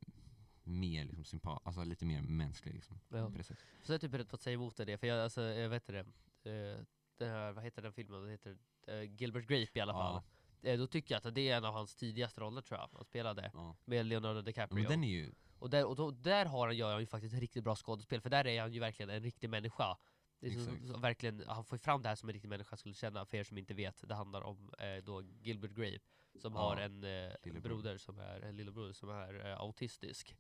mer 0.64 1.06
liksom 1.06 1.24
sympa, 1.26 1.60
alltså 1.64 1.84
lite 1.84 2.06
mer 2.06 2.22
mänsklig 2.22 2.74
liksom. 2.74 3.00
Ja. 3.10 3.30
På 3.30 3.38
det 3.38 3.44
sättet. 3.44 3.64
Så 3.84 3.92
jag 3.92 3.96
är 3.96 4.00
typ 4.00 4.12
beredd 4.12 4.30
på 4.30 4.36
att 4.36 4.42
säga 4.42 4.54
emot 4.54 4.78
det, 4.78 4.98
för 4.98 5.08
jag, 5.08 5.20
alltså, 5.24 5.42
jag 5.42 5.70
vet 5.70 5.86
det, 5.88 6.00
eh, 6.00 6.84
den 7.18 7.30
här, 7.30 7.52
vad 7.52 7.64
heter 7.64 7.82
den 7.82 7.94
filmen, 7.94 8.22
vad 8.22 8.32
heter 8.32 8.58
eh, 8.88 9.02
Gilbert 9.02 9.48
Grape 9.48 9.80
i 9.80 9.82
alla 9.82 9.94
fall. 9.94 10.16
Eh, 10.16 10.22
då 10.62 10.88
tycker 10.88 11.16
jag 11.16 11.28
att 11.28 11.36
det 11.36 11.50
är 11.50 11.58
en 11.58 11.66
av 11.66 11.74
hans 11.74 11.96
tidigaste 11.96 12.42
roller 12.42 12.62
tror 12.62 12.80
jag, 12.80 12.90
han 12.94 13.06
spelade 13.06 13.52
Ja. 13.54 13.76
med 13.86 14.06
Leonardo 14.06 14.42
DiCaprio. 14.42 14.76
Men 14.82 14.92
den 14.92 15.04
är 15.04 15.08
ju, 15.08 15.32
Och, 15.60 15.70
där, 15.70 15.86
och 15.86 15.96
då, 15.96 16.12
där 16.12 16.46
har 16.46 16.68
han, 16.68 16.78
gör 16.78 16.92
han 16.92 17.00
ju 17.00 17.08
faktiskt 17.08 17.34
ett 17.34 17.40
riktigt 17.42 17.64
bra 17.64 17.76
skådespel, 17.76 18.22
för 18.22 18.30
där 18.30 18.48
är 18.48 18.62
han 18.62 18.74
ju 18.74 18.80
verkligen 18.80 19.10
en 19.10 19.24
riktig 19.24 19.50
människa. 19.50 19.98
Exakt. 20.42 20.88
så, 20.88 20.98
verkligen, 20.98 21.44
han 21.48 21.66
får 21.66 21.78
fram 21.78 22.02
det 22.02 22.10
här 22.10 22.16
som 22.16 22.30
en 22.30 22.34
riktig 22.34 22.50
människa 22.50 22.78
skulle 22.78 22.96
känna, 22.96 23.26
för 23.26 23.38
er 23.38 23.44
som 23.44 23.58
inte 23.58 23.74
vet. 23.74 24.08
Det 24.10 24.16
handlar 24.16 24.42
om 24.42 24.72
eh, 24.80 25.04
då 25.04 25.22
Gilbert 25.22 25.72
Grape, 25.72 26.00
som 26.42 26.54
Ja, 26.54 26.60
har 26.60 26.78
en 26.78 27.04
eh, 27.04 27.62
broder 27.62 27.98
som 27.98 28.20
är, 28.20 28.42
en 28.42 28.56
lillebror 28.58 28.92
som 28.92 29.10
är 29.10 29.46
eh, 29.46 29.60
autistisk. 29.60 30.36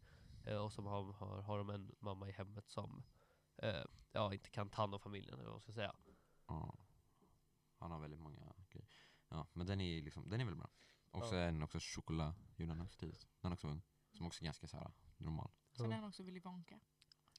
Eh, 0.45 0.57
och 0.57 0.73
som 0.73 0.85
har, 0.85 1.13
har, 1.13 1.41
har 1.41 1.57
de 1.57 1.69
en 1.69 1.95
mamma 1.99 2.29
i 2.29 2.31
hemmet 2.31 2.69
som 2.69 3.03
eh, 3.57 3.83
ja, 4.11 4.33
inte 4.33 4.49
kan 4.49 4.69
ta 4.69 4.81
hand 4.81 4.93
om 4.93 4.99
familjen, 4.99 5.33
eller 5.33 5.43
vad 5.43 5.53
man 5.53 5.61
ska 5.61 5.71
säga. 5.71 5.95
ja. 6.47 6.75
Han 7.79 7.91
har 7.91 7.99
väldigt 7.99 8.19
många 8.19 8.53
grejer. 8.69 8.87
Ja, 9.29 9.47
men 9.53 9.67
den 9.67 9.81
är 9.81 10.01
liksom, 10.01 10.29
den 10.29 10.41
är 10.41 10.45
väl 10.45 10.55
bra. 10.55 10.69
Och 11.11 11.25
så 11.25 11.35
Ja. 11.35 11.39
är 11.41 11.45
den 11.45 11.63
också 11.63 11.79
gjorde 12.57 12.73
den 12.73 12.81
också 12.81 12.97
tidigt. 12.99 13.27
Den 13.41 13.51
är 13.51 13.55
också 13.55 13.67
ung. 13.67 13.81
Som 14.13 14.25
också 14.25 14.41
är 14.41 14.45
ganska 14.45 14.67
så 14.67 14.77
här 14.77 14.91
normal. 15.17 15.51
Sen 15.73 15.91
är 15.91 15.95
han 15.95 16.03
också 16.09 16.23
Willy 16.23 16.39
Wonka. 16.39 16.79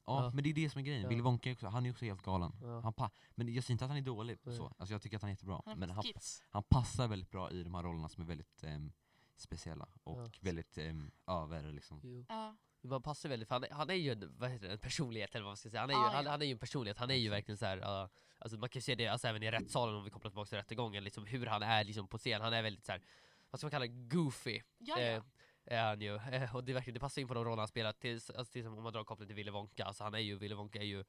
Ja, 0.06 0.24
Ja. 0.24 0.30
men 0.34 0.44
det 0.44 0.50
är 0.50 0.54
det 0.54 0.70
som 0.70 0.78
är 0.78 0.82
grejen. 0.84 1.02
Ja. 1.02 1.08
Willy 1.08 1.20
Wonka 1.22 1.50
är 1.50 1.54
också, 1.54 1.66
han 1.66 1.86
är 1.86 1.90
också 1.90 2.04
helt 2.04 2.22
galen. 2.22 2.52
Ja. 2.62 2.80
Han 2.80 2.92
pa- 2.92 3.10
men 3.34 3.54
jag 3.54 3.64
säger 3.64 3.72
inte 3.74 3.84
att 3.84 3.88
han 3.90 3.98
är 3.98 4.02
dålig, 4.02 4.38
så. 4.44 4.66
Alltså 4.78 4.94
jag 4.94 5.02
tycker 5.02 5.16
att 5.16 5.22
han 5.22 5.28
är 5.28 5.32
jättebra. 5.32 5.62
Han 5.64 5.72
är 5.72 5.76
men 5.78 5.90
han, 5.90 6.04
han 6.50 6.62
passar 6.62 7.08
väldigt 7.08 7.30
bra 7.30 7.50
i 7.50 7.62
de 7.62 7.74
här 7.74 7.82
rollerna 7.82 8.08
som 8.08 8.22
är 8.22 8.26
väldigt 8.26 8.62
ehm, 8.64 8.92
speciella 9.36 9.88
och 10.04 10.18
Ja. 10.20 10.30
väldigt 10.40 10.78
um, 10.78 11.10
över 11.26 11.72
liksom. 11.72 12.00
Jo. 12.04 12.24
Ja. 12.28 12.56
Man 12.82 13.02
passar 13.02 13.28
väldigt, 13.28 13.48
för 13.48 13.54
han, 13.54 13.64
är- 13.64 13.70
han 13.70 13.90
är 13.90 13.94
ju 13.94 14.12
en, 14.12 14.34
vad 14.38 14.50
heter 14.50 14.66
det, 14.66 14.72
en 14.72 14.78
personlighet 14.78 15.34
eller 15.34 15.44
vad 15.44 15.50
man 15.50 15.56
ska 15.56 15.70
säga. 15.70 15.80
Han 15.80 15.90
är, 15.90 15.94
ju, 15.94 16.00
Ah, 16.00 16.08
han, 16.08 16.24
ja. 16.24 16.30
han 16.30 16.42
är 16.42 16.46
ju 16.46 16.52
en 16.52 16.58
personlighet, 16.58 16.98
han 16.98 17.10
är 17.10 17.14
ju 17.14 17.28
verkligen 17.30 17.58
så 17.58 17.66
här. 17.66 17.78
ja, 17.78 18.08
alltså 18.38 18.58
man 18.58 18.68
kan 18.68 18.78
ju 18.78 18.82
se 18.82 18.94
det 18.94 19.06
alltså 19.06 19.28
även 19.28 19.42
i 19.42 19.50
rättssalen 19.50 19.94
om 19.94 20.04
vi 20.04 20.10
kopplar 20.10 20.30
tillbaka 20.30 20.48
till 20.48 20.58
rättegången, 20.58 21.04
liksom 21.04 21.26
hur 21.26 21.46
han 21.46 21.62
är 21.62 21.84
liksom 21.84 22.08
på 22.08 22.18
scen. 22.18 22.40
Han 22.40 22.52
är 22.52 22.62
väldigt 22.62 22.84
så 22.86 22.92
här, 22.92 23.02
vad 23.50 23.60
ska 23.60 23.64
man 23.66 23.70
kalla 23.70 23.86
det, 23.86 23.92
goofy. 24.16 24.60
Ja, 24.78 24.98
Eh, 24.98 25.06
ja. 25.12 25.22
är 25.64 25.84
han 25.84 26.00
ju. 26.00 26.14
Eh, 26.16 26.56
och 26.56 26.64
det, 26.64 26.72
verkligen, 26.72 26.94
det 26.94 27.00
passar 27.00 27.22
in 27.22 27.28
på 27.28 27.34
de 27.34 27.44
roller 27.44 27.56
han 27.58 27.68
spelar, 27.68 27.92
tills, 27.92 28.30
alltså, 28.30 28.52
tills, 28.52 28.66
om 28.66 28.82
man 28.82 28.92
drar 28.92 29.04
koppling 29.04 29.28
till 29.28 29.36
Willy 29.36 29.50
Wonka. 29.50 29.84
Alltså 29.84 30.04
han 30.04 30.14
är 30.14 30.18
ju, 30.18 30.38
Willy 30.38 30.54
Wonka 30.54 30.78
är 30.78 30.84
ju, 30.86 31.04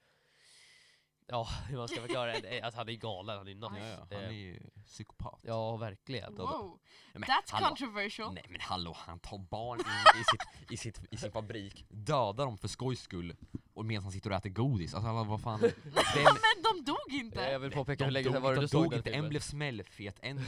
ja 1.29 1.47
hur 1.69 1.77
man 1.77 1.87
ska 1.87 2.01
förklara 2.01 2.39
det, 2.39 2.61
alltså 2.61 2.77
han 2.79 2.87
är 2.87 2.91
ju 2.91 2.97
galen, 2.97 3.37
han 3.37 3.47
är 3.47 3.51
ju 3.51 3.57
nuts. 3.57 3.73
Ja, 3.77 3.85
ja, 3.87 4.07
han 4.11 4.23
är 4.23 4.27
Eh, 4.27 4.31
ju 4.31 4.59
psykopat. 4.85 5.39
ja 5.43 5.77
verkligen. 5.77 6.35
Wow, 6.35 6.79
Men 7.13 7.23
that's 7.23 7.51
hallå. 7.51 7.67
controversial. 7.67 8.33
Nej 8.33 8.45
men 8.49 8.61
hallå, 8.61 8.95
han 8.99 9.19
tar 9.19 9.37
barn 9.37 9.79
in 9.79 10.21
i, 10.21 10.23
sitt, 10.23 10.71
i, 10.71 10.77
sitt, 10.77 11.13
i 11.13 11.17
sin 11.17 11.31
fabrik, 11.31 11.85
dödar 11.89 12.45
dem 12.45 12.57
för 12.57 12.67
skojs 12.67 13.01
skull, 13.01 13.35
och 13.73 13.85
medan 13.85 14.03
han 14.03 14.11
sitter 14.11 14.29
och 14.29 14.35
äter 14.35 14.49
godis. 14.49 14.93
Alltså 14.93 15.09
alla, 15.09 15.23
vad 15.23 15.41
fan. 15.41 15.59
Vem, 15.83 16.23
Men 16.23 16.63
de 16.63 16.83
dog 16.85 16.97
inte! 17.13 17.41
Jag 17.41 17.59
vill 17.59 17.71
påpeka 17.71 18.03
hur 18.05 18.11
länge 18.11 18.31
sedan 18.31 18.41
var 18.41 18.55
det 18.55 18.61
du 18.61 18.67
såg 18.67 18.83
dog 18.83 18.91
den 18.91 18.97
inte. 18.99 19.11
En 19.11 19.29
blev 19.29 19.39
smällfet, 19.39 20.19
en, 20.21 20.45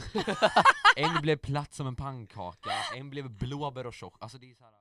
en 0.96 1.22
blev 1.22 1.36
platt 1.36 1.74
som 1.74 1.86
en 1.86 1.96
pannkaka, 1.96 2.70
en 2.96 3.10
blev 3.10 3.30
blåbär 3.30 3.86
och 3.86 3.94
tjock. 3.94 4.14
Alltså 4.20 4.38
det 4.38 4.50
är 4.50 4.54
så 4.54 4.64
här. 4.64 4.72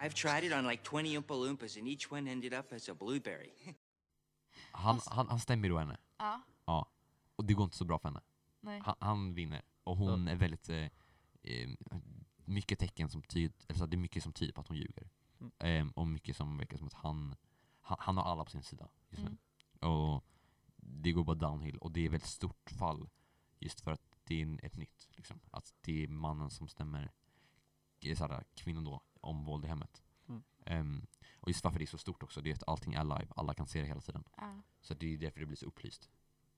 I've 0.00 0.12
tried 0.12 0.44
it 0.44 0.52
on 0.52 0.68
like 0.68 0.82
20 0.90 1.16
Oompa 1.18 1.34
Loompas, 1.34 1.76
and 1.76 1.88
each 1.88 2.12
one 2.12 2.30
ended 2.30 2.54
up 2.54 2.72
as 2.72 2.88
a 2.88 2.94
blueberry. 2.94 3.52
Han, 4.74 5.00
han, 5.06 5.28
han 5.28 5.40
stämmer 5.40 5.68
då 5.68 5.78
henne, 5.78 5.96
Ja, 6.18 6.40
ja. 6.64 6.88
Och 7.36 7.44
det 7.44 7.54
går 7.54 7.64
inte 7.64 7.76
så 7.76 7.84
bra 7.84 7.98
för 7.98 8.08
henne. 8.08 8.20
nej. 8.60 8.80
Han, 8.84 8.94
han 9.00 9.34
vinner, 9.34 9.62
och 9.84 9.96
hon 9.96 10.28
är 10.28 10.36
väldigt, 10.36 10.68
eh, 10.68 10.88
eh, 11.42 11.70
mycket 12.36 12.78
tecken 12.78 13.08
som 13.08 13.22
tyder, 13.22 13.54
alltså 13.68 13.86
det 13.86 13.96
är 13.96 13.98
mycket 13.98 14.22
som 14.22 14.32
tyder 14.32 14.52
på 14.52 14.60
att 14.60 14.68
hon 14.68 14.76
ljuger. 14.76 15.10
Mm. 15.40 15.86
Eh, 15.88 15.92
och 15.94 16.06
mycket 16.06 16.36
som 16.36 16.58
verkar 16.58 16.76
som 16.78 16.86
att 16.86 16.92
han, 16.94 17.34
han, 17.80 17.96
han 18.00 18.16
har 18.16 18.24
alla 18.24 18.44
på 18.44 18.50
sin 18.50 18.62
sida 18.62 18.88
just 19.10 19.22
nu. 19.22 19.36
Mm. 19.80 19.92
Och 19.92 20.24
det 20.76 21.12
går 21.12 21.24
bara 21.24 21.36
downhill, 21.36 21.78
och 21.78 21.92
det 21.92 22.00
är 22.00 22.06
ett 22.06 22.12
väldigt 22.12 22.28
stort 22.28 22.70
fall 22.70 23.08
just 23.58 23.80
för 23.80 23.90
att 23.92 24.02
det 24.24 24.34
är 24.34 24.42
en- 24.42 24.60
ett 24.62 24.76
nytt, 24.76 25.08
liksom. 25.10 25.40
Att 25.50 25.74
det 25.80 26.04
är 26.04 26.08
mannen 26.08 26.50
som 26.50 26.68
stämmer 26.68 27.12
eh, 28.00 28.16
såhär, 28.16 28.44
kvinnan 28.54 28.84
då 28.84 29.00
om 29.20 29.44
våld 29.44 29.64
i 29.64 29.68
hemmet. 29.68 30.02
Mm. 30.64 30.80
Ehm, 30.80 31.06
och 31.40 31.48
just 31.48 31.64
varför 31.64 31.78
det 31.78 31.84
är 31.84 31.86
så 31.86 31.98
stort 31.98 32.22
också, 32.22 32.40
det 32.40 32.50
är 32.50 32.54
att 32.54 32.68
allting 32.68 32.94
är 32.94 33.04
live, 33.04 33.26
alla 33.36 33.54
kan 33.54 33.66
se 33.66 33.80
det 33.80 33.86
hela 33.86 34.00
tiden. 34.00 34.24
Ja. 34.36 34.62
Så 34.80 34.94
det 34.94 35.14
är 35.14 35.18
därför 35.18 35.40
det 35.40 35.46
blir 35.46 35.56
så 35.56 35.66
upplyst, 35.66 36.10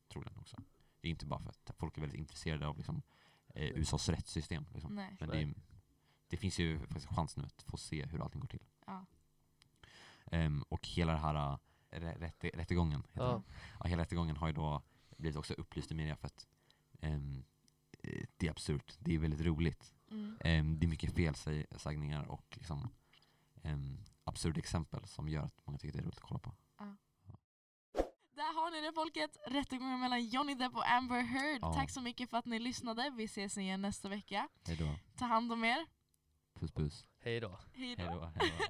troligen 0.09 0.37
också. 0.39 0.57
Det 1.01 1.09
är 1.09 1.11
inte 1.11 1.27
bara 1.27 1.41
för 1.41 1.49
att 1.49 1.71
folk 1.79 1.97
är 1.97 2.01
väldigt 2.01 2.19
intresserade 2.21 2.67
av 2.67 2.77
liksom, 2.77 3.03
eh, 3.55 3.65
USAs 3.79 4.09
rättssystem. 4.09 4.67
Liksom. 4.73 4.95
Nej. 4.95 5.17
Men 5.21 5.29
det, 5.29 5.43
är, 5.43 5.55
det 6.29 6.37
finns 6.37 6.59
ju 6.59 6.79
faktiskt 6.79 7.07
chans 7.07 7.37
nu 7.37 7.45
att 7.45 7.63
få 7.63 7.77
se 7.77 8.07
hur 8.07 8.23
allting 8.23 8.41
går 8.41 8.49
till. 8.49 8.63
Ja. 8.87 9.07
Ehm, 10.27 10.63
och 10.69 10.87
hela 10.89 11.13
den 11.13 11.21
här 11.21 11.35
äh, 11.91 12.01
rä- 12.01 12.19
rätte, 12.19 12.49
rättegången, 12.55 13.03
heter 13.09 13.25
Ja. 13.25 13.33
det. 13.47 13.55
Ja, 13.81 13.87
hela 13.89 14.03
rättegången 14.03 14.37
har 14.37 14.47
ju 14.47 14.53
då 14.53 14.83
blivit 15.17 15.37
också 15.37 15.55
upplyst 15.55 15.91
i 15.91 15.95
media 15.95 16.17
för 16.17 16.27
att 16.27 16.47
eh, 17.01 17.21
det 18.37 18.47
är 18.47 18.51
absurt, 18.51 18.97
det 18.99 19.15
är 19.15 19.19
väldigt 19.19 19.41
roligt. 19.41 19.95
Mm. 20.11 20.37
Ehm, 20.41 20.79
det 20.79 20.87
är 20.87 20.89
mycket 20.89 21.15
felsägningar 21.15 22.25
och 22.25 22.45
liksom, 22.59 22.89
um, 23.73 24.05
absurda 24.25 24.59
exempel 24.59 25.07
som 25.07 25.29
gör 25.29 25.43
att 25.43 25.67
många 25.67 25.79
tycker 25.79 25.93
det 25.93 26.03
är 26.03 26.05
roligt 26.05 26.17
att 26.19 26.23
kolla 26.23 26.39
på. 26.39 26.55
Där 28.37 28.55
har 28.55 28.71
ni 28.71 28.81
det 28.81 28.93
folket, 28.93 29.37
rättegången 29.47 30.01
mellan 30.01 30.25
Johnny 30.27 30.55
Depp 30.55 30.75
och 30.75 30.91
Amber 30.91 31.21
Heard. 31.21 31.59
Ja. 31.63 31.75
Tack 31.75 31.91
så 31.91 32.01
mycket 32.01 32.31
för 32.31 32.37
att 32.39 32.45
ni 32.45 32.59
lyssnade. 32.59 33.13
Vi 33.17 33.25
ses 33.25 33.59
igen 33.59 33.83
nästa 33.83 34.09
vecka. 34.09 34.49
Hej 34.67 34.77
då. 34.77 34.95
Ta 35.19 35.25
hand 35.25 35.53
om 35.53 35.65
er. 35.65 35.87
Puss 36.55 36.73
puss. 36.73 37.07
Hej 37.19 37.41
då. 37.41 37.59
Hej 37.73 37.95
Hej 37.99 38.07
då. 38.07 38.15
då. 38.15 38.33
Hej 38.35 38.53
då. 38.59 38.65